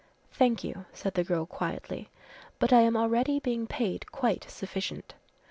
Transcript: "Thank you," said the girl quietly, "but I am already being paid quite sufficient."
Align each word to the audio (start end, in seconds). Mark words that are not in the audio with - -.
"Thank 0.31 0.63
you," 0.63 0.85
said 0.93 1.13
the 1.13 1.23
girl 1.23 1.45
quietly, 1.45 2.09
"but 2.57 2.73
I 2.73 2.81
am 2.81 2.97
already 2.97 3.39
being 3.39 3.67
paid 3.67 4.11
quite 4.11 4.49
sufficient." 4.49 5.13